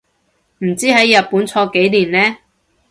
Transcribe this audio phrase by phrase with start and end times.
[0.63, 2.37] 唔知喺日本坐幾年呢